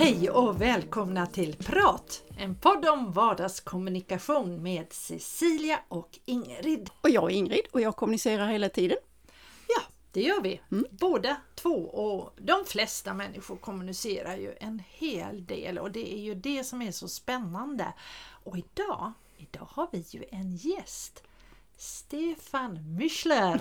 [0.00, 2.22] Hej och välkomna till Prat!
[2.38, 6.90] En podd om vardagskommunikation med Cecilia och Ingrid.
[7.00, 8.96] Och jag är Ingrid och jag kommunicerar hela tiden.
[9.68, 9.82] Ja,
[10.12, 10.60] det gör vi.
[10.72, 10.86] Mm.
[10.90, 16.34] Båda två och de flesta människor kommunicerar ju en hel del och det är ju
[16.34, 17.92] det som är så spännande.
[18.44, 21.22] Och idag, idag har vi ju en gäst.
[21.76, 23.60] Stefan Müschler.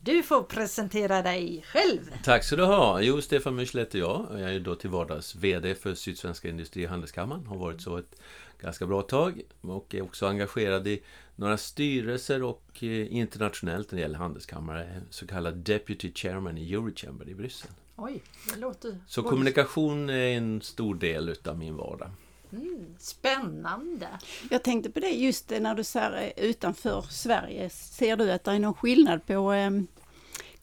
[0.00, 2.00] Du får presentera dig själv.
[2.24, 3.00] Tack ska du ha.
[3.00, 4.26] Jo, Stefan Müschler heter jag.
[4.30, 7.46] Jag är då till vardags VD för Sydsvenska Industri och Handelskammaren.
[7.46, 8.20] Har varit så ett
[8.60, 11.02] ganska bra tag och är också engagerad i
[11.36, 15.02] några styrelser och eh, internationellt när det gäller handelskammare.
[15.10, 17.70] Så kallad Deputy Chairman i Eurochamber i Bryssel.
[17.96, 18.22] Oj,
[18.54, 18.98] det låter...
[19.06, 22.10] Så kommunikation är en stor del utav min vardag.
[22.56, 24.08] Mm, spännande!
[24.50, 27.70] Jag tänkte på det just när du säger utanför Sverige.
[27.70, 29.70] Ser du att det är någon skillnad på eh,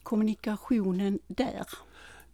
[0.03, 1.65] kommunikationen där?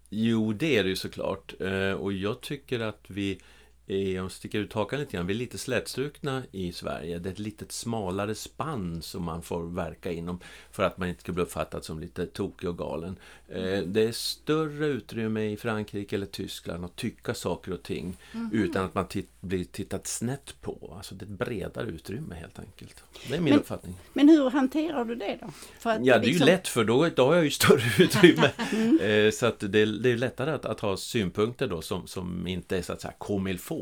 [0.10, 1.62] Jo, det är det ju såklart.
[1.62, 3.40] Eh, och jag tycker att vi
[3.88, 7.20] om jag sticker ut hakan lite grann, vi är lite slätstrukna i Sverige.
[7.20, 10.40] Det är ett lite smalare spann som man får verka inom
[10.72, 13.20] för att man inte ska bli uppfattad som lite tokig och galen.
[13.50, 13.94] Mm.
[13.94, 18.50] Det är större utrymme i Frankrike eller Tyskland att tycka saker och ting mm.
[18.54, 20.94] utan att man tit blir tittat snett på.
[20.98, 23.04] Alltså det är ett bredare utrymme helt enkelt.
[23.28, 23.96] Det är min men, uppfattning.
[24.14, 25.48] Men hur hanterar du det då?
[25.84, 26.48] ja, det är liksom...
[26.48, 28.52] ju lätt för då, då har jag ju större utrymme.
[28.72, 29.00] mm.
[29.00, 32.78] Eh, så att det, det är lättare att, att, ha synpunkter då som, som inte
[32.78, 33.77] är så att säga comme il faut.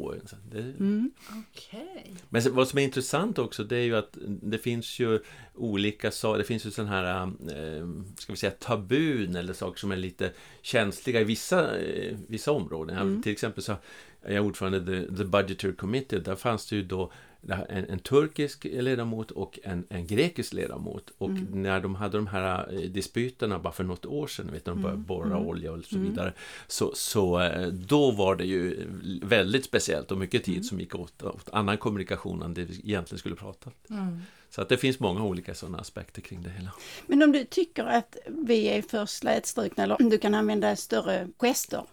[0.52, 0.60] Det...
[0.60, 1.12] Mm.
[1.28, 2.14] Okay.
[2.30, 5.20] Men vad som är intressant också det är ju att det finns ju
[5.56, 9.92] olika saker, det finns ju sådana här, eh, ska vi säga tabun eller saker som
[9.92, 12.98] är lite känsliga i vissa, eh, vissa områden.
[12.98, 13.22] Mm.
[13.22, 13.76] Till exempel så
[14.22, 17.12] är jag ordförande i the, the Budgetary Committee, där fanns det ju då
[17.50, 21.12] en, en, turkisk ledamot och en, en grekisk ledamot.
[21.18, 21.48] Och mm.
[21.52, 24.82] när de hade de här eh, dispyterna bara för något år sedan, vet, när de
[24.82, 25.08] började mm.
[25.08, 25.48] borra mm.
[25.48, 26.10] olja och så mm.
[26.10, 26.34] vidare.
[26.68, 28.88] Så, så eh, då var det ju
[29.24, 30.64] väldigt speciellt och mycket tid mm.
[30.64, 33.72] som gick åt, åt annan kommunikation än det vi egentligen skulle prata.
[33.90, 34.22] Mm.
[34.50, 36.72] Så att det finns många olika sådana aspekter kring det hela.
[37.08, 41.28] Men om du tycker att vi är för slätstrukna eller om du kan använda större
[41.38, 41.84] gester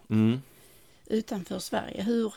[1.07, 2.33] utanför Sverige, hur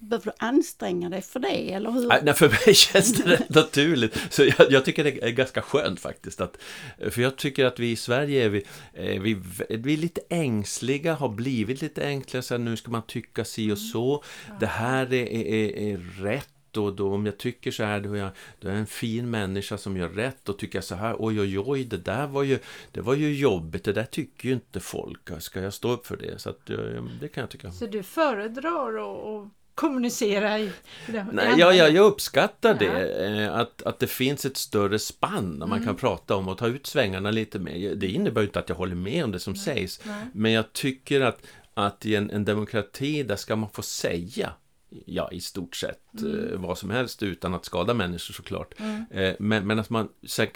[0.00, 2.08] Behöver du anstränga dig för det, eller hur?
[2.22, 4.20] Nej, för mig känns det rätt naturligt.
[4.30, 6.40] Så jag, jag, tycker det är ganska skönt faktiskt.
[6.40, 6.58] Att,
[7.10, 9.34] för jag tycker att vi i Sverige är vi, är vi,
[9.68, 12.42] vi är lite ängsliga, har blivit lite ängsliga.
[12.42, 14.22] Så här, nu ska man tycka si och så.
[14.46, 14.58] Mm.
[14.60, 18.18] Det här är, är, är rätt och då om jag tycker så här, då är,
[18.18, 21.40] jag, då är jag en fin människa som gör rätt och tycker så här, oj
[21.40, 22.58] oj oj, det där var ju,
[22.92, 26.16] det var ju jobbigt, det där tycker ju inte folk, ska jag stå upp för
[26.16, 26.38] det?
[26.38, 26.66] Så att,
[27.20, 27.72] det kan jag tycka.
[27.72, 30.70] Så du föredrar att kommunicera i...
[31.32, 35.66] Nej, ja, ja, jag uppskattar det, eh, att, att det finns ett större spann när
[35.66, 35.84] man mm.
[35.84, 37.94] kan prata om och ta ut svängarna lite mer.
[37.94, 39.62] Det innebär inte att jag håller med om det som Nej.
[39.62, 40.26] sägs, Nej.
[40.34, 41.42] men jag tycker att,
[41.74, 44.52] att i en, en demokrati där ska man få säga
[45.06, 46.52] ja, i stort sett mm.
[46.52, 48.74] eh, vad som helst utan att skada människor såklart.
[48.78, 49.04] Mm.
[49.10, 50.08] Eh, men, men att, man,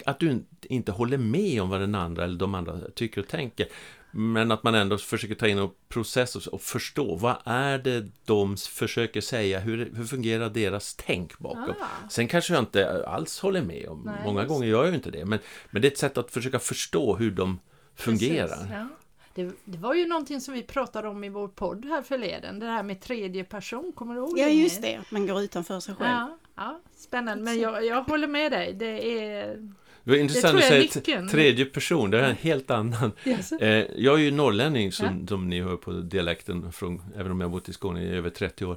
[0.07, 3.67] att du inte håller med om vad den andra eller de andra tycker och tänker.
[4.15, 8.57] Men att man ändå försöker ta in och processa och förstå vad är det de
[8.57, 11.75] försöker säga, hur, hur fungerar deras tänk bakom.
[11.81, 12.09] Ah.
[12.11, 15.11] Sen kanske jag inte alls håller med om, Nej, många gånger gör jag ju inte
[15.11, 15.39] det, men,
[15.71, 17.61] men det är ett sätt att försöka förstå hur de
[17.97, 18.49] fungerar.
[18.49, 18.89] Precis, ja.
[19.35, 22.67] Det, det, var ju någonting som vi pratade om i vår podd här förleden, det
[22.67, 26.11] här med tredje person, kommer du ihåg Ja just det, man går utanför sig själv.
[26.11, 29.73] Ja, ja spännande, men jag, jag håller med dig, det är
[30.05, 33.13] det var intressant att säga tredje person, det är en helt annan.
[33.25, 33.53] Yes.
[33.53, 35.27] Eh, jag är ju norrlänning som, ja.
[35.27, 38.31] som ni hör på dialekten, från, även om jag har bott i Skåne i över
[38.31, 38.77] 30 år.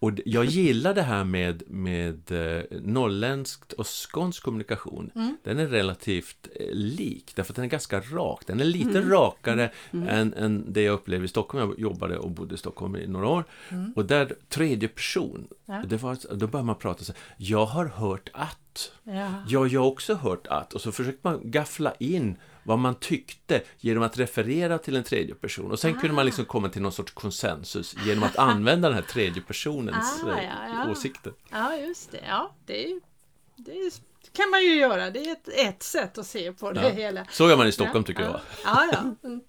[0.00, 5.10] Och jag gillar det här med, med eh, norrländskt och skånsk kommunikation.
[5.14, 5.36] Mm.
[5.44, 8.42] Den är relativt eh, lik, därför att den är ganska rak.
[8.46, 9.10] Den är lite mm.
[9.10, 10.08] rakare mm.
[10.08, 11.68] Än, än det jag upplevde i Stockholm.
[11.68, 13.44] Jag jobbade och bodde i Stockholm i några år.
[13.68, 13.92] Mm.
[13.96, 15.82] Och där, tredje person, ja.
[15.86, 18.58] det var, då börjar man prata så här, jag har hört att.
[19.04, 19.32] Ja.
[19.48, 20.74] ja, jag har också hört att.
[20.74, 25.34] Och så försöker man gaffla in vad man tyckte genom att referera till en tredje
[25.34, 25.70] person.
[25.70, 26.00] Och sen ah.
[26.00, 30.22] kunde man liksom komma till någon sorts konsensus genom att använda den här tredje personens
[30.24, 30.84] ah, ja, ja.
[30.84, 31.32] Eh, åsikter.
[31.50, 32.20] Ja, just det.
[32.28, 33.00] Ja, det,
[33.58, 34.00] det
[34.32, 35.10] kan man ju göra.
[35.10, 36.88] Det är ett, ett sätt att se på det ja.
[36.88, 37.26] hela.
[37.30, 38.40] Så gör man i Stockholm tycker jag.
[38.64, 39.28] Ja, ja.
[39.28, 39.40] Mm.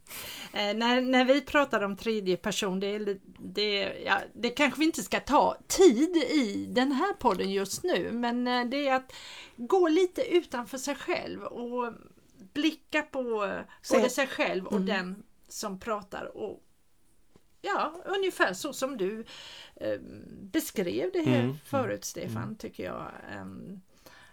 [0.54, 5.04] Eh, när, när vi pratar om tredje person, det, det, ja, det kanske vi inte
[5.04, 9.14] ska ta tid i den här podden just nu, men eh, det är att
[9.56, 11.94] gå lite utanför sig själv och
[12.54, 13.24] blicka på
[13.92, 14.86] både sig själv och mm.
[14.86, 16.64] den som pratar och
[17.62, 19.26] ja, ungefär så som du
[19.76, 20.00] eh,
[20.42, 21.58] beskrev det här mm.
[21.66, 22.56] förut Stefan, mm.
[22.56, 23.12] tycker jag.
[23.42, 23.82] Um,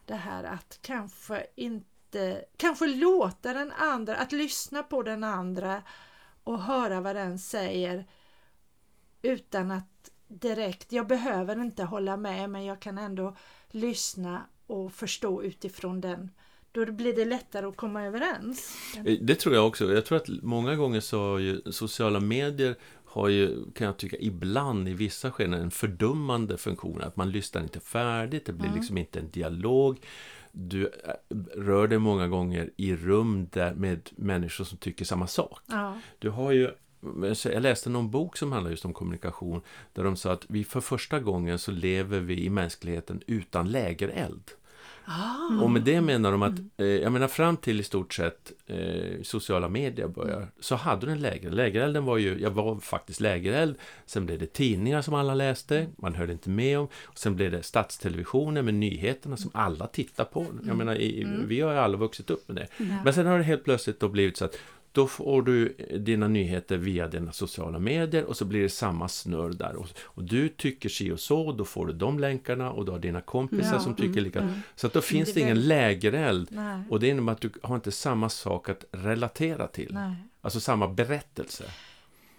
[0.07, 5.83] det här att kanske inte, kanske låta den andra, att lyssna på den andra
[6.45, 8.07] och höra vad den säger
[9.23, 13.37] utan att direkt, jag behöver inte hålla med men jag kan ändå
[13.71, 16.31] lyssna och förstå utifrån den
[16.73, 18.77] då blir det lättare att komma överens.
[18.97, 19.93] Eh, det tror jag också.
[19.93, 22.77] Jag tror att många gånger så har ju sociala medier
[23.17, 27.03] har ju, kan jag tycka, ibland i vissa skeden en fördummande funktion.
[27.03, 28.79] Att man lyssnar inte färdigt, det blir mm.
[28.79, 30.01] liksom inte en dialog.
[30.53, 35.61] Du eh, rör dig många gånger i rum där med människor som tycker samma sak.
[35.67, 35.99] Ja.
[36.19, 36.71] Du har ju
[37.45, 39.61] jag läste någon bok som handlar just om kommunikation
[39.93, 44.51] där de sa att vi för första gången så lever vi i mänskligheten utan lägereld.
[45.07, 45.63] Ah.
[45.63, 46.71] Och med det menar de att, mm.
[46.77, 51.13] eh, jag menar fram till i stort sett eh, sociala medier börjar, så hade du
[51.13, 51.51] en läger.
[51.51, 53.77] Lägerelden var ju, jag var faktiskt lägereld.
[54.07, 56.89] Sen blev det tidningar som alla läste, man hörde inte med om.
[57.05, 60.47] Och sen blev det statstelevisionen med nyheterna som alla tittar på.
[60.53, 60.79] Jag mm.
[60.79, 61.49] menar, i, mm.
[61.49, 62.85] vi har ju alla vuxit upp med det.
[63.05, 64.57] Men sen har det helt plötsligt då blivit så att
[64.97, 69.53] då får du dina nyheter via dina sociala medier och så blir det samma snurr
[69.53, 69.77] där.
[69.77, 72.99] Och, och du tycker si och så, då får du de länkarna och du har
[72.99, 74.51] dina kompisar ja, som tycker mm, likadant.
[74.51, 74.63] Mm.
[74.77, 76.49] Så att då finns det, det ingen lägereld.
[76.51, 76.83] Nej.
[76.91, 79.91] Och det innebär att du har inte samma sak att relatera till.
[79.95, 80.15] Nej.
[80.41, 81.65] Alltså samma berättelse.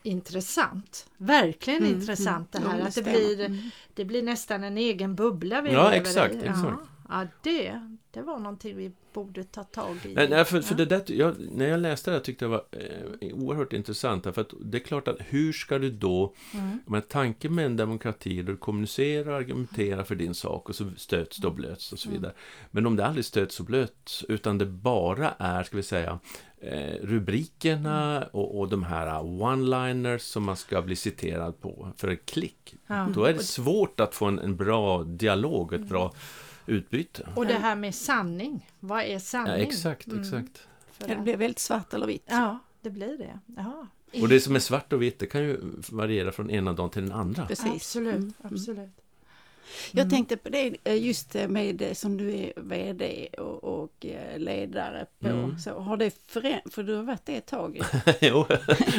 [0.04, 3.70] Intressant, verkligen mm, intressant det här att det blir, mm.
[3.94, 6.38] det blir nästan en egen bubbla vi Ja exakt, i.
[6.38, 6.82] exakt.
[7.10, 7.82] Ja, det,
[8.12, 10.14] det var någonting vi borde ta tag i.
[10.14, 13.74] Nej, för, för det där, jag, när jag läste det tyckte jag var eh, oerhört
[13.74, 14.24] intressant.
[14.24, 16.80] För att det är klart att hur ska du då, mm.
[16.86, 21.38] med tanke med en demokrati där du kommunicerar, argumenterar för din sak och så stöts
[21.38, 22.18] det och blöts och så mm.
[22.18, 22.32] vidare.
[22.32, 22.70] Mm.
[22.72, 26.20] Men om det aldrig stöts och blöts, utan det bara är, ska vi säga,
[26.62, 28.30] eh, rubrikerna mm.
[28.32, 32.76] och, och de här one-liners som man ska bli citerad på för ett klick.
[32.88, 33.10] Ja.
[33.14, 36.14] Då är det svårt att få en, en bra dialog, ett bra
[36.68, 37.30] utbyte.
[37.36, 39.54] Och det här med sanning, vad är sanning?
[39.54, 40.22] Ja, exakt, mm.
[40.22, 40.68] exakt.
[40.98, 42.26] Ja, det blir väldigt svart eller vitt.
[42.26, 43.40] Ja, det blir det.
[43.58, 43.88] Ja.
[44.22, 45.60] Och det som är svart och vitt, det kan ju
[45.90, 47.46] variera från ena dagen till den andra.
[47.46, 47.68] Precis.
[47.68, 48.34] Absolut, mm.
[48.44, 49.07] absolut.
[49.92, 50.10] Jag mm.
[50.10, 55.06] tänkte på det eh, just med eh, som du är VD och, och eh, ledare
[55.20, 55.28] på.
[55.28, 55.60] Mm.
[55.60, 56.76] Så har det förändrats?
[56.76, 57.82] För du har varit det ett tag.
[58.22, 58.46] jo,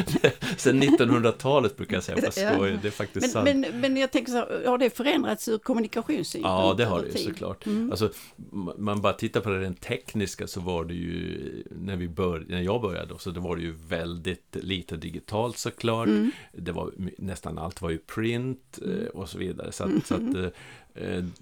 [0.57, 2.21] sen 1900-talet brukar jag säga.
[2.21, 2.59] Fast ja.
[2.81, 3.45] det är faktiskt men, sant.
[3.45, 6.53] Men, men jag tänker så, har det förändrats ur kommunikationssynpunkt?
[6.53, 7.65] Ja, det har det ju såklart.
[7.65, 7.91] Mm.
[7.91, 8.11] Alltså,
[8.77, 12.61] man bara tittar på det rent tekniska så var det ju när, vi bör, när
[12.61, 16.07] jag började så det var det ju väldigt lite digitalt såklart.
[16.07, 16.31] Mm.
[16.51, 19.07] Det var nästan allt var ju print mm.
[19.07, 19.71] och så vidare.
[19.71, 20.51] Så att, så att mm.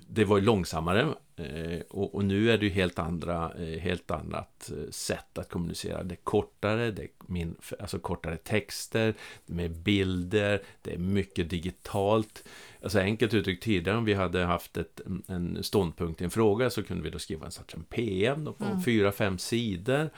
[0.07, 4.71] Det var ju långsammare eh, och, nu är det ju helt andra, eh, helt annat
[4.89, 6.03] sätt att kommunicera.
[6.03, 9.13] Det är kortare, det är min, alltså kortare texter,
[9.45, 12.43] med bilder, det är mycket digitalt.
[12.83, 16.83] Alltså enkelt uttryckt tidigare om vi hade haft ett, en ståndpunkt i en fråga så
[16.83, 18.81] kunde vi då skriva en sorts en PM på mm.
[18.81, 20.09] fyra, fem sidor.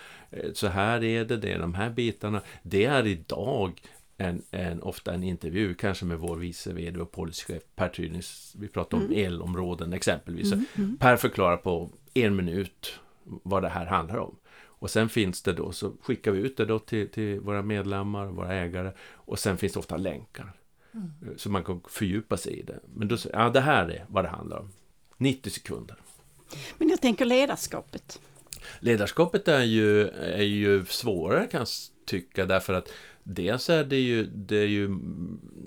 [0.54, 2.42] Så här är det, det är de här bitarna.
[2.64, 3.82] Det är idag
[4.20, 8.56] en, en, ofta en intervju, kanske med vår vice vd och policychef Per Trynis.
[8.60, 9.26] Vi pratar om mm.
[9.26, 10.52] elområden exempelvis.
[10.52, 10.66] Mm.
[10.76, 10.98] Mm.
[10.98, 14.36] Per förklarar på en minut vad det här handlar om.
[14.62, 18.26] Och sen finns det då, så skickar vi ut det då till, till våra medlemmar,
[18.26, 18.92] våra ägare.
[19.12, 20.54] Och sen finns det ofta länkar.
[20.94, 21.38] Mm.
[21.38, 22.80] Så man kan fördjupa sig i det.
[22.96, 24.72] Men då säger ja det här är vad det handlar om.
[25.18, 25.96] 90 sekunder.
[26.78, 28.22] Men jag tänker ledarskapet.
[28.80, 31.68] Ledarskapet är ju, är ju svårare kan jag
[32.06, 32.90] tycka därför att
[33.32, 35.00] Dels är det ju, det är ju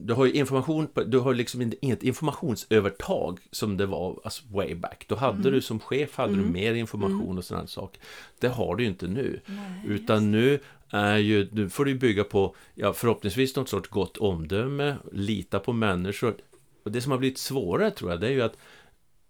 [0.04, 5.04] du har ju information, du har liksom inget informationsövertag som det var alltså way back.
[5.08, 5.52] Då hade mm.
[5.52, 6.44] du som chef hade mm.
[6.44, 7.38] du mer information mm.
[7.38, 8.02] och sådana saker.
[8.38, 9.40] Det har du ju inte nu.
[9.46, 14.16] Nej, Utan nu är ju, nu får du bygga på, ja förhoppningsvis något sorts gott
[14.16, 16.34] omdöme, lita på människor.
[16.82, 18.56] Och det som har blivit svårare tror jag, det är ju att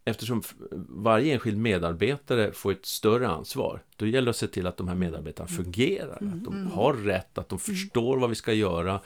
[0.04, 0.42] eftersom
[0.88, 4.88] varje enskild medarbetare får ett större ansvar, då gäller det att se till att de
[4.88, 5.64] här medarbetarna mm.
[5.64, 6.72] fungerar, mm, att de mm.
[6.72, 7.76] har rätt, att de mm.
[7.76, 9.00] förstår vad vi ska göra.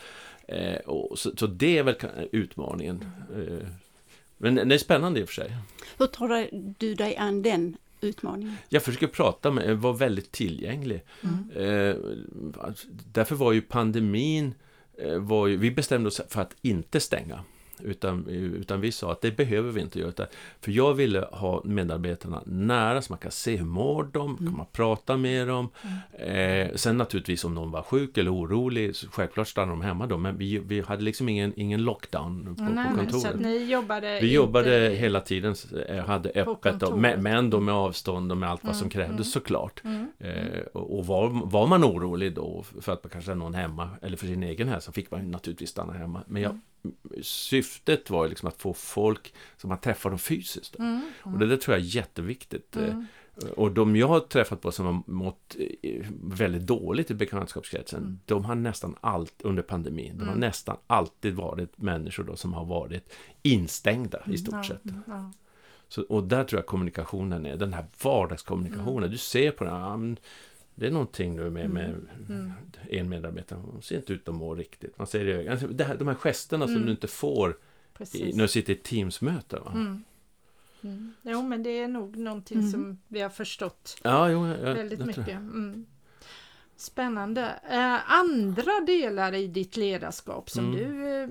[0.49, 1.97] Eh, och så, så, det är väl
[2.33, 3.05] utmaningen.
[3.37, 3.69] Eh,
[4.38, 5.57] men det är spännande i och för sig.
[5.99, 6.49] Hur tar
[6.79, 8.57] du dig an den utmaningen?
[8.69, 11.03] Jag försöker prata med, vara väldigt tillgänglig.
[11.23, 11.50] Mm.
[11.50, 11.97] Eh,
[13.12, 14.55] därför var ju pandemin,
[14.99, 17.45] eh, var ju, vi bestämde oss för att inte stänga.
[17.83, 20.26] Utan, utan vi sa att det behöver vi inte göra.
[20.61, 24.37] För jag ville ha medarbetarna nära så man kan se hur mår de, mm.
[24.37, 25.68] kan man prata med dem.
[26.18, 26.68] Mm.
[26.68, 30.18] Eh, sen naturligtvis om någon var sjuk eller orolig, så självklart stannade de hemma då.
[30.18, 33.33] Men vi, vi hade liksom ingen, ingen lockdown på, Nej, på kontoret.
[33.33, 35.54] Så ni jobbade vi jobbade hela tiden,
[35.88, 39.12] eh, hade öppet, och, men då med avstånd och med allt vad som mm, krävdes
[39.14, 39.25] mm.
[39.25, 39.85] såklart.
[39.85, 40.06] Mm.
[40.18, 44.16] Eh, och var, var man orolig då för att man kanske är någon hemma eller
[44.16, 46.23] för sin egen hälsa fick man naturligtvis stanna hemma.
[46.26, 46.61] Men jag
[47.23, 50.78] syftet var liksom att få folk som man träffar dem fysiskt.
[50.78, 51.35] Mm, mm.
[51.35, 52.76] Och det där tror jag är jätteviktigt.
[52.76, 53.06] Mm.
[53.56, 58.21] Och de jag har träffat på som har mått eh, väldigt dåligt i bekantskapskretsen, mm.
[58.25, 60.40] de har nästan allt under pandemin, de har mm.
[60.40, 64.83] nästan alltid varit människor då som har varit instängda i stort sett.
[65.06, 65.33] Ja,
[65.88, 68.99] Så, och där tror jag kommunikationen är, den här vardagskommunikationen.
[68.99, 69.11] Mm.
[69.11, 70.16] Du ser på den,
[70.76, 71.95] det är någonting nu med, med
[72.28, 72.52] mm.
[72.90, 74.99] en medarbetare, hon ser inte ut att må riktigt.
[74.99, 77.59] Man ser det, alltså, det här, de här gesterna som du inte får
[78.12, 79.59] i, när du sitter i ett Teamsmöte.
[79.59, 79.73] Va?
[79.75, 80.04] Mm.
[81.23, 82.71] Jo, men det är nog någonting mm.
[82.71, 85.28] som vi har förstått ja, jo, jag, väldigt jag mycket.
[85.28, 85.87] Mm.
[86.76, 87.61] Spännande.
[87.71, 90.76] Eh, andra delar i ditt ledarskap som mm.
[90.76, 91.28] du eh,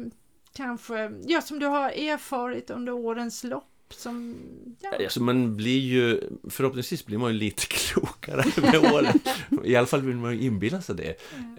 [0.54, 3.75] kanske, ja som du har erfarit under årens lopp?
[3.90, 4.36] Som,
[4.80, 4.90] ja.
[5.04, 9.20] Alltså man blir ju, förhoppningsvis blir man ju lite klokare med åren.
[9.64, 11.16] I alla fall vill man ju inbilla sig det.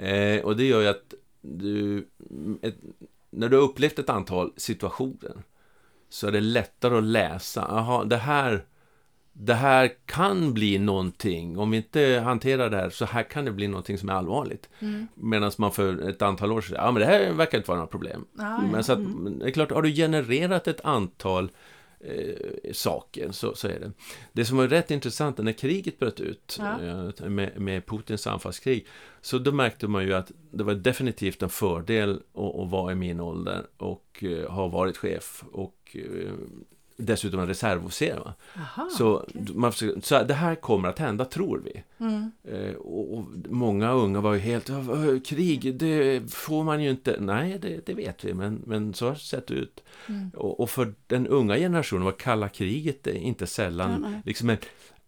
[0.08, 2.08] Eh, och det gör ju att du,
[2.62, 2.76] ett,
[3.30, 5.42] när du har upplevt ett antal situationer
[6.08, 7.62] så är det lättare att läsa.
[7.62, 8.64] Aha, det här,
[9.32, 11.58] det här kan bli någonting.
[11.58, 14.68] Om vi inte hanterar det här, så här kan det bli någonting som är allvarligt.
[14.78, 15.08] Mm.
[15.14, 17.90] Medan man för ett antal år sedan, ja men det här verkar inte vara några
[17.90, 18.24] problem.
[18.38, 19.38] Ah, men så att, mm.
[19.38, 21.50] det är klart, har du genererat ett antal
[22.06, 23.92] eh, saker, så, så är det.
[24.32, 26.82] Det som var rätt intressant, när kriget bröt ut ja.
[26.82, 28.86] eh, med, med Putins anfallskrig,
[29.20, 32.94] så då märkte man ju att det var definitivt en fördel att, att vara i
[32.94, 36.32] min ålder och eh, ha varit chef och eh,
[36.96, 38.32] dessutom en reservofficer.
[38.98, 39.92] Så, okay.
[40.02, 41.82] så det här kommer att hända, tror vi.
[41.98, 42.30] Mm.
[42.44, 44.70] Eh, och, och, många unga var ju helt,
[45.24, 47.16] krig, det får man ju inte.
[47.20, 49.82] Nej, det, det vet vi, men, men så har det sett ut.
[50.08, 50.30] Mm.
[50.34, 54.58] Och, och, för den unga generationen var kalla kriget inte sällan ja, liksom en,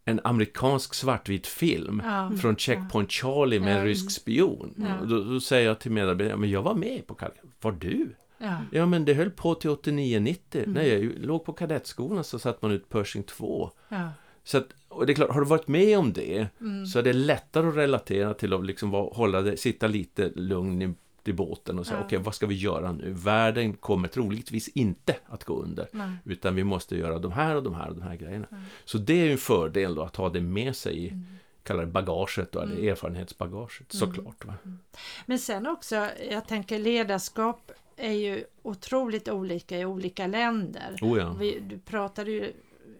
[0.04, 2.32] en amerikansk svartvit film ja.
[2.40, 4.86] från Checkpoint Charlie med en rysk spion.
[5.04, 8.14] Då, då, säger jag till medarbetarna, men jag var med på kalla Var du?
[8.38, 8.56] Ja.
[8.72, 10.38] ja, men det höll på till 89-90.
[10.52, 10.72] Mm.
[10.72, 13.70] När jag låg på kadettskolan så satt man ut Pershing 2.
[13.88, 14.10] Ja.
[14.44, 16.86] Så att, och det är klart, har du varit med om det mm.
[16.86, 20.94] så är det lättare att relatera till att liksom hålla det, sitta lite lugn i,
[21.24, 22.04] i båten och säga ja.
[22.04, 23.12] okej, okay, vad ska vi göra nu?
[23.12, 25.88] Världen kommer troligtvis inte att gå under.
[25.90, 26.10] Nej.
[26.24, 28.46] Utan vi måste göra de här och de här och de här grejerna.
[28.50, 28.60] Nej.
[28.84, 31.24] Så det är ju en fördel då att ha det med sig i mm
[31.68, 32.88] kallar det bagaget, då, mm.
[32.88, 34.00] erfarenhetsbagaget mm.
[34.00, 34.44] såklart.
[34.44, 34.54] Va?
[34.64, 34.78] Mm.
[35.26, 40.96] Men sen också, jag tänker ledarskap är ju otroligt olika i olika länder.
[41.02, 41.32] Oh ja.
[41.32, 42.52] Vi, du pratade ju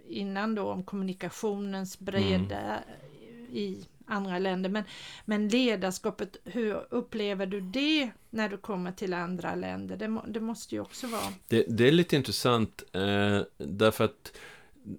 [0.09, 3.47] innan då om kommunikationens breda mm.
[3.53, 4.71] i andra länder.
[4.71, 4.85] Men,
[5.25, 9.97] men ledarskapet, hur upplever du det när du kommer till andra länder?
[9.97, 11.33] Det, det måste ju också vara...
[11.49, 14.33] Det, det är lite intressant eh, därför att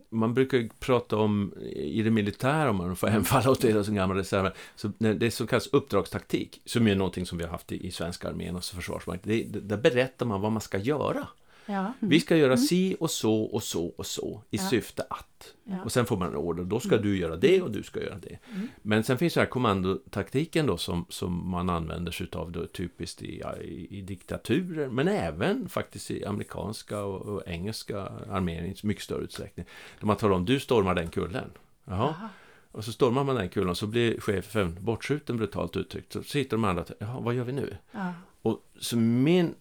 [0.09, 4.15] man brukar prata om i det militära, om man får hemfalla åt det som gamla
[4.15, 7.91] reserver, så det som kallas uppdragstaktik, som är någonting som vi har haft i, i
[7.91, 11.27] svenska armén och försvarsmakten, där berättar man vad man ska göra.
[11.69, 11.93] Ja.
[11.99, 12.57] Vi ska göra mm.
[12.57, 14.63] si och så och så och så i ja.
[14.69, 15.53] syfte att.
[15.63, 15.83] Ja.
[15.83, 17.01] Och sen får man en order, då ska mm.
[17.01, 18.39] du göra det och du ska göra det.
[18.53, 18.67] Mm.
[18.81, 23.21] Men sen finns det här kommandotaktiken då som, som man använder sig av då, typiskt
[23.21, 29.03] i, i, i, diktaturer, men även faktiskt i amerikanska och, och engelska arméer i mycket
[29.03, 29.65] större utsträckning.
[29.99, 31.51] Där man talar om, du stormar den kullen.
[31.85, 32.09] Jaha.
[32.09, 32.29] Aha.
[32.71, 36.13] Och så stormar man den kulan så blir chefen bortskjuten brutalt uttryckt.
[36.13, 37.77] Så sitter de andra och jaha, vad gör vi nu?
[37.91, 38.13] Ja.
[38.41, 39.55] Och så min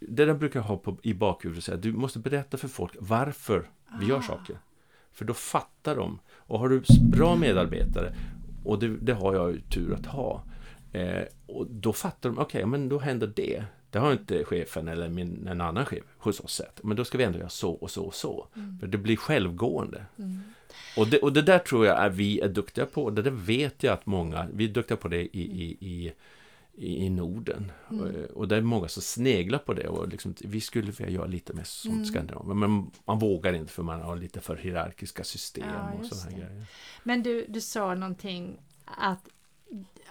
[0.00, 3.68] det där brukar jag ha på, i bakhuvudet, säga, du måste berätta för folk varför
[4.00, 4.22] vi gör ah.
[4.22, 4.56] saker.
[5.12, 6.18] För då fattar de.
[6.34, 8.14] Och har du bra medarbetare,
[8.64, 10.44] och det, det har jag ju tur att ha,
[10.92, 13.64] eh, och då fattar de, okej, okay, men då händer det.
[13.90, 16.82] Det har inte chefen eller min, en annan chef hos oss sett.
[16.82, 18.46] Men då ska vi ändå göra så och så och så.
[18.56, 18.78] Mm.
[18.78, 20.04] För det blir självgående.
[20.18, 20.40] Mm.
[20.96, 23.10] Och, det, och det där tror jag är vi är duktiga på.
[23.10, 26.12] Det där vet jag att många, vi är duktiga på det i, i, i
[26.74, 27.72] i, Norden.
[27.90, 28.04] Mm.
[28.04, 31.26] Och, och det är många som sneglar på det och liksom, vi skulle vilja göra
[31.26, 32.04] lite mer som mm.
[32.04, 32.58] Skandinavien.
[32.58, 36.66] Men man vågar inte för man har lite för hierarkiska system ja, och sådana grejer.
[37.02, 39.28] Men du, du sa någonting att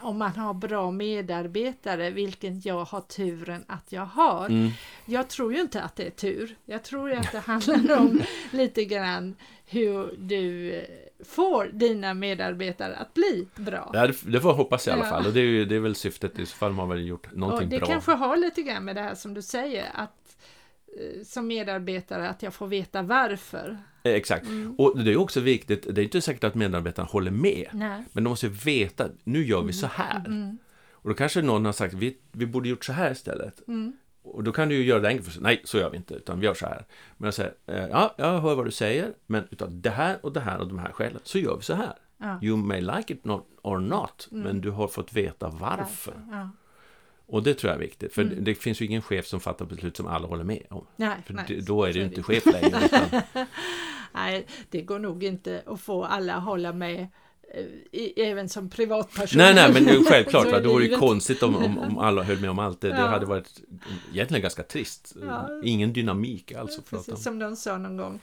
[0.03, 4.45] om man har bra medarbetare, vilket jag har turen att jag har.
[4.45, 4.71] Mm.
[5.05, 6.55] Jag tror ju inte att det är tur.
[6.65, 10.75] Jag tror att det handlar om lite grann hur du
[11.25, 13.91] får dina medarbetare att bli bra.
[13.93, 15.25] Ja, det, det får jag hoppas i alla fall.
[15.25, 17.69] Och det är, ju, det är väl syftet, i så fall man väl gjort någonting
[17.69, 17.79] bra.
[17.79, 20.37] Det kanske har lite grann med det här som du säger, att
[20.99, 23.77] eh, som medarbetare att jag får veta varför.
[24.03, 24.45] Eh, exakt.
[24.45, 24.75] Mm.
[24.77, 27.67] Och det är också viktigt, det är inte säkert att medarbetarna håller med.
[27.73, 28.03] Nej.
[28.11, 29.73] Men de måste veta, nu gör vi mm.
[29.73, 30.25] så här.
[30.25, 30.57] Mm.
[30.91, 33.67] Och då kanske någon har sagt, vi, vi borde gjort så här istället.
[33.67, 33.93] Mm.
[34.23, 35.43] Och då kan du ju göra det enkelt för sig.
[35.43, 36.85] Nej, så gör vi inte, utan vi gör så här.
[37.17, 40.33] Men jag säger, eh, ja, jag hör vad du säger, men utav det här och
[40.33, 41.93] det här och de här skälen så gör vi så här.
[42.17, 42.39] Ja.
[42.41, 44.43] You may like it not, or not, mm.
[44.43, 46.13] men du har fått veta varför.
[46.31, 46.49] Ja.
[47.31, 48.43] Och det tror jag är viktigt, för mm.
[48.43, 50.87] det finns ju ingen chef som fattar beslut som alla håller med om.
[50.95, 52.85] Nej, för nej, då är det ju inte chef längre.
[52.85, 53.21] Utan...
[54.13, 57.07] nej, det går nog inte att få alla att hålla med
[57.91, 59.37] eh, även som privatperson.
[59.37, 60.59] Nej, nej, men självklart, va?
[60.59, 62.81] det vore ju konstigt om, om, om, alla höll med om allt.
[62.81, 62.95] Det, ja.
[62.95, 63.61] det hade varit
[64.13, 65.15] egentligen ganska trist.
[65.21, 65.61] Ja.
[65.63, 67.17] Ingen dynamik alls om.
[67.17, 68.19] Som någon sa någon gång,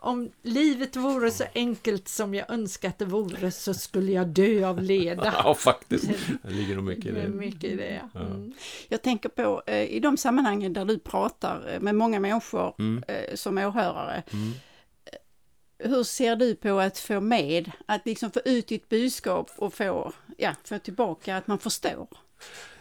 [0.00, 4.68] om livet vore så enkelt som jag önskar att det vore så skulle jag dö
[4.68, 5.34] av leda.
[5.44, 6.10] ja, faktiskt.
[6.42, 7.28] Det ligger nog mycket i det.
[7.28, 8.20] Mycket i det ja.
[8.20, 8.52] Mm.
[8.88, 13.04] Jag tänker på eh, i de sammanhangen där du pratar eh, med många människor mm.
[13.08, 14.22] eh, som åhörare.
[14.32, 14.52] Mm.
[15.78, 20.12] Hur ser du på att få med, att liksom få ut ditt budskap och få,
[20.36, 22.08] ja, få tillbaka att man förstår?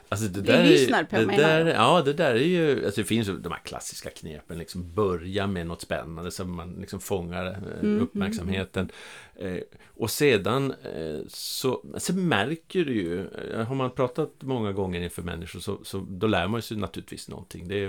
[0.09, 2.85] Alltså det där, lyssnar på det där, Ja, det där är ju...
[2.85, 4.57] Alltså det finns ju de här klassiska knepen.
[4.57, 8.91] Liksom börja med något spännande så man liksom fångar eh, mm, mm, uppmärksamheten.
[9.39, 9.63] Mm.
[9.87, 13.29] Och sedan eh, så, så märker du ju...
[13.67, 17.67] Har man pratat många gånger inför människor så, så då lär man sig naturligtvis någonting.
[17.67, 17.87] Det är,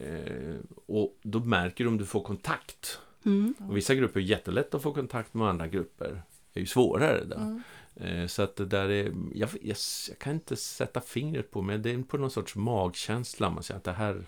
[0.00, 0.66] mm.
[0.86, 2.98] och då märker du om du får kontakt.
[3.24, 3.54] Mm.
[3.68, 6.22] Och vissa grupper är jättelätt att få kontakt med andra grupper.
[6.52, 7.24] Det är ju svårare.
[7.24, 7.62] Där.
[8.00, 9.76] Eh, så att det där är, jag, jag,
[10.08, 13.78] jag, kan inte sätta fingret på men det är på någon sorts magkänsla man säger
[13.78, 14.26] att det här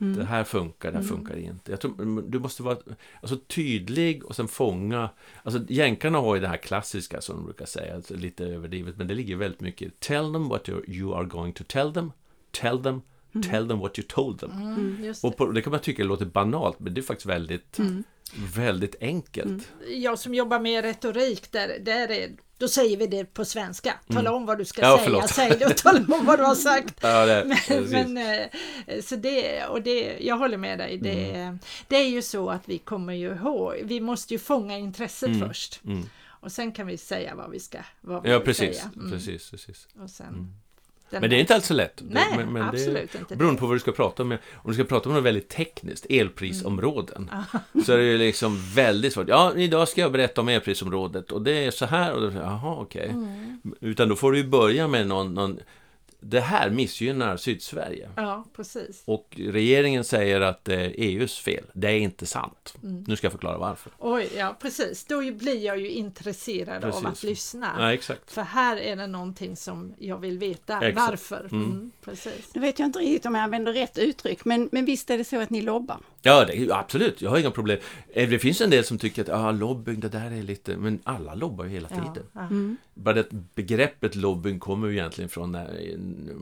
[0.00, 0.16] mm.
[0.18, 1.16] Det här funkar, det här mm.
[1.16, 1.70] funkar inte.
[1.70, 2.78] Jag tror, du måste vara
[3.20, 5.10] alltså, tydlig och sen fånga
[5.42, 9.06] Alltså jänkarna har ju det här klassiska som de brukar säga, alltså, lite överdrivet men
[9.06, 12.12] det ligger väldigt mycket Tell them what you are going to tell them
[12.50, 13.02] Tell them
[13.36, 13.50] Mm.
[13.50, 14.50] Tell them what you told them.
[14.50, 15.24] Mm, det.
[15.24, 18.04] Och på, det kan man tycka låter banalt, men det är faktiskt väldigt, mm.
[18.34, 19.46] Väldigt enkelt.
[19.46, 20.02] Mm.
[20.02, 23.94] Jag som jobbar med retorik, där, där är, då säger vi det på svenska.
[24.12, 25.30] Tala om vad du ska ja, säga, förlåt.
[25.30, 26.94] säg det och tala om vad du har sagt.
[27.02, 28.40] ja, det, men, men,
[28.86, 30.98] eh, så det, och det, jag håller med dig.
[30.98, 31.58] Det, mm.
[31.88, 35.48] det är ju så att vi kommer ju ihåg, vi måste ju fånga intresset mm.
[35.48, 35.80] först.
[36.46, 38.76] Och sen kan vi säga vad vi ska vad vi Ja, precis.
[38.76, 38.90] Säga.
[39.10, 39.88] precis, precis.
[40.02, 40.54] Och sen,
[41.10, 42.02] men det är inte alls så lätt.
[42.08, 43.36] Nej, men, men absolut det, inte.
[43.36, 44.32] Beroende på vad du ska prata om.
[44.32, 47.84] Om du ska prata om något väldigt tekniskt, elprisområden, mm.
[47.84, 49.28] så är det ju liksom väldigt svårt.
[49.28, 52.76] Ja, idag ska jag berätta om elprisområdet och det är så här och då, jaha,
[52.80, 53.02] okej.
[53.02, 53.10] Okay.
[53.10, 53.60] Mm.
[53.80, 55.58] Utan då får du ju börja med någon, någon
[56.20, 58.08] det här missgynnar Sydsverige.
[58.16, 59.02] Ja, precis.
[59.04, 61.64] Och regeringen säger att det är EUs fel.
[61.72, 62.74] Det är inte sant.
[62.82, 63.04] Mm.
[63.06, 63.92] Nu ska jag förklara varför.
[63.98, 65.04] Oj, ja precis.
[65.04, 67.04] Då blir jag ju intresserad precis.
[67.04, 67.74] av att lyssna.
[67.78, 68.30] Ja, exakt.
[68.30, 70.96] För här är det någonting som jag vill veta exakt.
[70.96, 71.48] varför.
[71.52, 71.64] Mm.
[71.64, 72.54] Mm, precis.
[72.54, 75.24] Nu vet jag inte riktigt om jag använder rätt uttryck, men, men visst är det
[75.24, 75.98] så att ni lobbar?
[76.22, 77.22] Ja, det, absolut.
[77.22, 77.78] Jag har inga problem.
[78.08, 80.76] Eh, det finns en del som tycker att ah, lobbying, det där är lite...
[80.76, 82.24] Men alla lobbar ju hela tiden.
[82.32, 82.76] Ja, mm.
[82.94, 85.80] Bara det begreppet lobbying kommer ju egentligen från när,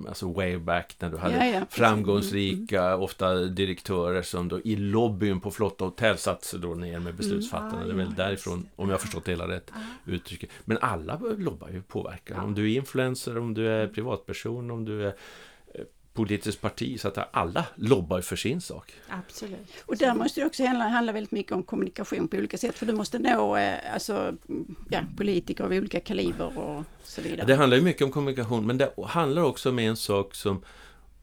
[0.08, 3.00] alltså way back när du hade ja, ja, framgångsrika, mm.
[3.00, 7.82] ofta direktörer som då i lobbyn på flotta hotell satt sig då ner med beslutsfattarna.
[7.82, 7.96] Mm.
[7.96, 9.70] det är väl därifrån, om jag har förstått det hela rätt,
[10.06, 10.50] uttrycket.
[10.64, 12.40] Men alla lobbar ju påverkar.
[12.40, 15.14] Om du är influencer, om du är privatperson, om du är
[16.14, 18.92] politiskt parti så att alla lobbar för sin sak.
[19.08, 19.68] Absolut.
[19.86, 22.86] Och där måste det också handla, handla väldigt mycket om kommunikation på olika sätt för
[22.86, 24.34] du måste nå eh, alltså,
[24.90, 27.46] ja, politiker av olika kaliber och så vidare.
[27.46, 30.64] Det handlar ju mycket om kommunikation men det handlar också om en sak som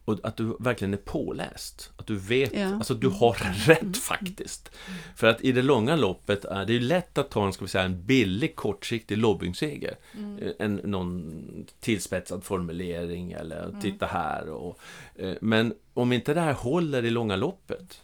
[0.06, 1.92] och att du verkligen är påläst.
[1.98, 2.76] Att du vet, ja.
[2.76, 3.54] alltså du har mm.
[3.54, 3.94] rätt mm.
[3.94, 4.72] faktiskt.
[5.16, 7.70] För att i det långa loppet är det ju lätt att ta en, ska vi
[7.70, 9.96] säga, en billig kortsiktig lobbyingseger.
[10.18, 10.38] Mm.
[10.38, 13.82] Eh, en, någon tillspetsad formulering eller mm.
[13.82, 14.80] titta här och...
[15.16, 18.02] Eh, men om inte det här håller i långa loppet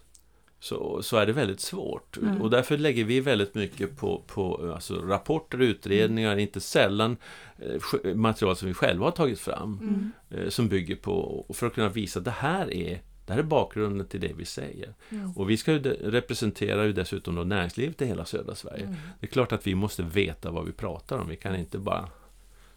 [0.60, 2.18] så, så är det väldigt svårt.
[2.18, 2.42] Mm.
[2.42, 6.40] Och därför lägger vi väldigt mycket på, på alltså rapporter och utredningar, mm.
[6.40, 7.18] inte sällan
[7.58, 9.80] eh, material som vi själva har tagit fram.
[9.82, 10.12] Mm.
[10.30, 13.44] Eh, som bygger på, för att kunna visa att det här är det här är
[13.44, 14.94] bakgrunden till det vi säger.
[15.10, 15.32] Mm.
[15.32, 18.84] Och vi ska ju representera ju dessutom då näringslivet i hela södra Sverige.
[18.84, 18.96] Mm.
[19.20, 21.28] Det är klart att vi måste veta vad vi pratar om.
[21.28, 22.10] Vi kan inte bara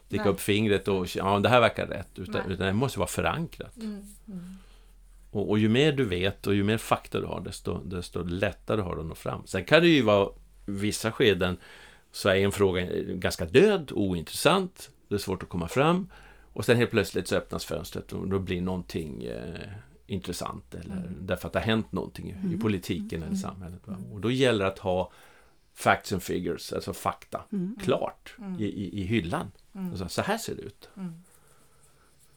[0.07, 2.19] sticka upp fingret och ja, det här verkar rätt.
[2.19, 3.77] Utan, utan det måste vara förankrat.
[5.33, 5.39] Mm.
[5.39, 5.47] mm.
[5.47, 8.81] Och, och, ju mer du vet och ju mer fakta du har, desto, desto lättare
[8.81, 9.47] har du att nå fram.
[9.47, 10.29] Sen kan det ju vara
[10.67, 11.57] vissa skeden
[12.13, 16.11] så är en fråga ganska död, ointressant, det är svårt att komma fram.
[16.53, 19.69] Och sen helt plötsligt så öppnas fönstret och då blir någonting eh,
[20.07, 20.75] intressant.
[20.75, 21.15] Eller mm.
[21.21, 22.61] därför att det har hänt någonting i, mm.
[22.61, 23.29] politiken mm.
[23.29, 23.81] eller samhället.
[23.85, 23.97] Va?
[24.13, 25.13] Och då gäller det att ha
[25.75, 27.77] facts and figures, alltså fakta, mm.
[27.83, 28.61] klart mm.
[28.61, 29.51] i, i, i hyllan.
[29.73, 30.89] Alltså, så här ser det ut.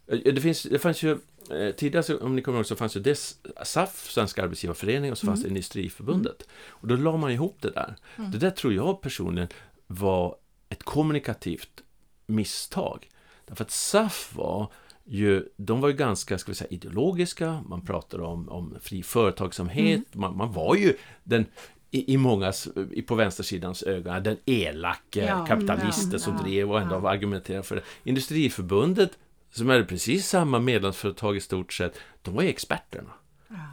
[0.08, 1.18] Eh, det, finns, det fanns ju
[1.52, 3.16] Eh, tidigare, om ni kommer ihåg, så fanns det
[3.64, 5.56] SAF, Svenska Arbetsgivarföreningen, och så fanns det mm.
[5.56, 6.42] Industriförbundet.
[6.42, 6.54] Mm.
[6.70, 7.96] Och då la man ihop det där.
[8.18, 8.32] Mm.
[8.32, 9.48] Det där tror jag personligen
[9.88, 10.36] var
[10.70, 11.84] ett kommunikativt
[12.26, 13.10] misstag.
[13.46, 14.72] Därför att SAF var
[15.04, 20.16] ju, de var ju ganska, ska vi säga, ideologiska, man pratade om, om fri företagsamhet,
[20.16, 20.22] mm.
[20.22, 21.46] man, man var ju den
[21.92, 26.72] i, i mångas, i, på vänstersidans ögon, den elake ja, kapitalisten ja, som ja, drev
[26.72, 27.10] och ändå ja.
[27.10, 27.82] argumenterade för det.
[28.04, 29.18] Industriförbundet
[29.54, 33.12] som hade precis samma medlemsföretag i stort sett, de var ju experterna.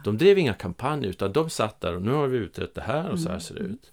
[0.03, 3.09] De drev inga kampanjer, utan de satt där och nu har vi utrett det här
[3.09, 3.91] och så här ser det ut.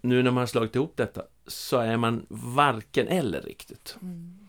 [0.00, 3.96] Nu när man har slagit ihop detta så är man varken eller riktigt.
[4.02, 4.41] Mm.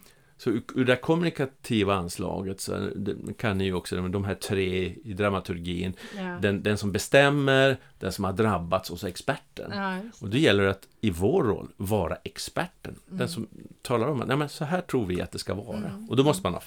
[0.44, 2.90] Så ur det kommunikativa anslaget så
[3.38, 6.38] kan ni ju också, de här tre i dramaturgin, ja.
[6.42, 9.72] den, den som bestämmer, den som har drabbats och så experten.
[9.74, 13.18] Ja, och då gäller det att i vår roll vara experten, mm.
[13.18, 13.48] den som
[13.82, 15.78] talar om att Nej, men så här tror vi att det ska vara.
[15.78, 16.10] Mm.
[16.10, 16.62] Och då måste man ha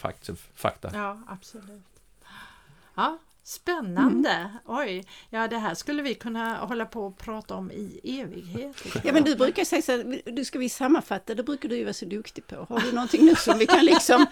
[0.55, 0.91] fakta.
[0.95, 1.85] Ja, absolut.
[2.95, 4.31] Ja, Spännande!
[4.31, 4.49] Mm.
[4.67, 8.77] Oj, ja det här skulle vi kunna hålla på och prata om i evighet.
[9.05, 11.85] Ja men du brukar säga så här, du ska vi sammanfatta, det brukar du ju
[11.85, 12.67] vara så duktig på.
[12.69, 14.27] Har du någonting nu som vi kan liksom...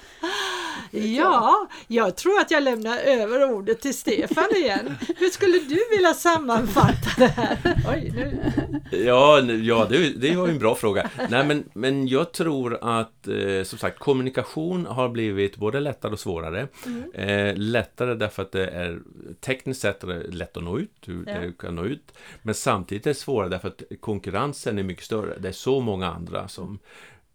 [0.91, 4.95] ja, jag tror att jag lämnar över ordet till Stefan igen.
[5.17, 7.59] Hur skulle du vilja sammanfatta det här?
[7.89, 8.53] Oj, nu.
[8.91, 11.11] Ja, ja det, det var en bra fråga.
[11.29, 16.21] Nej men, men jag tror att eh, som sagt kommunikation har blivit både lättare och
[16.21, 16.69] svårare.
[16.87, 17.13] Mm.
[17.13, 19.01] Eh, lättare därför att det är
[19.41, 21.53] tekniskt sett lätt att nå ut, du, ja.
[21.59, 22.13] kan nå ut.
[22.43, 25.39] Men samtidigt är det svårare därför att konkurrensen är mycket större.
[25.39, 26.79] Det är så många andra som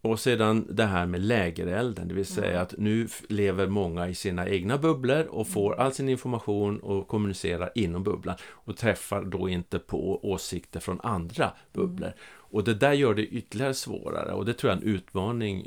[0.02, 2.62] och sedan det här med lägerelden, det vill säga mm.
[2.62, 5.86] att nu lever många i sina egna bubblor och får mm.
[5.86, 11.52] all sin information och kommunicerar inom bubblan och träffar då inte på åsikter från andra
[11.74, 12.08] bubblor.
[12.08, 12.20] Mm.
[12.52, 15.64] Och det där gör det ytterligare svårare och det tror jag är en utmaning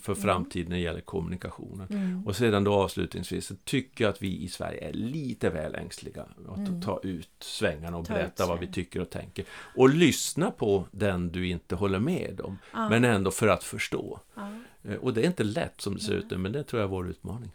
[0.00, 0.22] för mm.
[0.22, 1.86] framtiden när det gäller kommunikationen.
[1.90, 2.26] Mm.
[2.26, 6.26] Och sedan då avslutningsvis så tycker jag att vi i Sverige är lite väl ängsliga
[6.48, 6.82] att mm.
[6.82, 9.44] ta ut svängarna och ta berätta vad vi tycker och tänker.
[9.76, 12.88] Och lyssna på den du inte håller med om, ja.
[12.88, 14.20] men ändå för att förstå.
[14.34, 14.48] Ja.
[14.82, 16.86] Eh, och det är inte lätt som det ser ut nu, men det tror jag
[16.88, 17.50] är vår utmaning.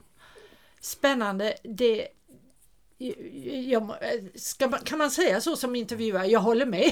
[0.82, 1.54] Spännande.
[1.64, 2.08] Det
[3.68, 3.92] jag,
[4.36, 6.28] ska, kan man säga så som intervjuare?
[6.28, 6.92] Jag håller med.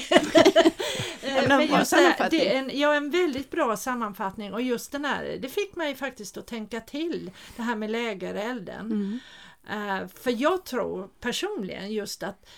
[1.47, 5.37] Men just här, det är en, ja, en väldigt bra sammanfattning och just den här,
[5.41, 8.85] det fick mig faktiskt att tänka till det här med lägerelden.
[8.85, 9.19] Mm.
[9.71, 12.49] Uh, för jag tror personligen just att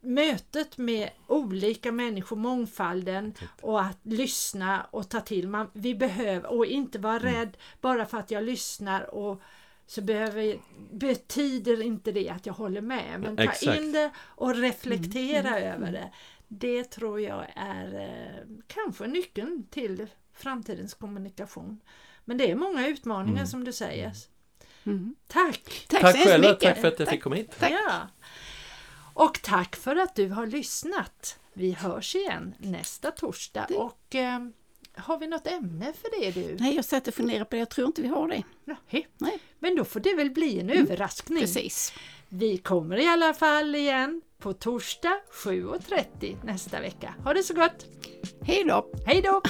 [0.00, 5.48] mötet med olika människor, mångfalden och att lyssna och ta till.
[5.48, 7.34] Man, vi behöver, och inte vara mm.
[7.34, 9.42] rädd bara för att jag lyssnar och
[9.90, 10.60] så behöver,
[10.92, 13.20] betyder inte det att jag håller med.
[13.20, 13.80] Men ta Exakt.
[13.80, 15.92] in det och reflektera mm, mm, över mm.
[15.92, 16.10] det.
[16.48, 21.80] Det tror jag är eh, kanske nyckeln till framtidens kommunikation.
[22.24, 23.46] Men det är många utmaningar mm.
[23.46, 24.12] som du säger.
[24.84, 25.14] Mm.
[25.26, 25.86] Tack!
[25.88, 27.56] Tack, tack själva, tack för att jag fick komma hit.
[27.58, 27.72] Tack.
[27.72, 28.08] Ja.
[29.14, 31.38] Och tack för att du har lyssnat.
[31.52, 33.74] Vi hörs igen nästa torsdag det.
[33.74, 34.40] och eh,
[35.00, 36.56] har vi något ämne för det du?
[36.60, 37.58] Nej, jag satt och funderade på det.
[37.58, 38.42] Jag tror inte vi har det.
[38.64, 39.08] Nej.
[39.18, 39.38] Nej.
[39.58, 40.82] Men då får det väl bli en mm.
[40.82, 41.40] överraskning.
[41.40, 41.92] Precis.
[42.28, 47.14] Vi kommer i alla fall igen på torsdag 7.30 nästa vecka.
[47.24, 47.86] Ha det så gott!
[48.42, 48.86] Hej då!
[49.06, 49.42] Hej då!